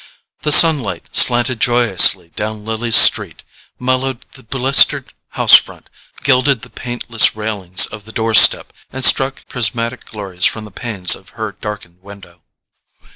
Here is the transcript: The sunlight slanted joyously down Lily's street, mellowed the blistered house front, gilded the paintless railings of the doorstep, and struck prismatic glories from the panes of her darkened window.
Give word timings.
The 0.41 0.51
sunlight 0.51 1.09
slanted 1.15 1.59
joyously 1.59 2.29
down 2.35 2.65
Lily's 2.65 2.95
street, 2.95 3.43
mellowed 3.77 4.25
the 4.31 4.41
blistered 4.41 5.13
house 5.37 5.53
front, 5.53 5.91
gilded 6.23 6.63
the 6.63 6.71
paintless 6.71 7.35
railings 7.35 7.85
of 7.85 8.05
the 8.05 8.11
doorstep, 8.11 8.73
and 8.91 9.05
struck 9.05 9.47
prismatic 9.47 10.05
glories 10.05 10.45
from 10.45 10.65
the 10.65 10.71
panes 10.71 11.15
of 11.15 11.29
her 11.37 11.51
darkened 11.51 12.01
window. 12.01 12.41